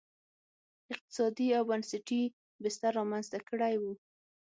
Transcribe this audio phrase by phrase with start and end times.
[0.93, 2.21] اقتصادي او بنسټي
[2.61, 3.83] بستر رامنځته کړی و.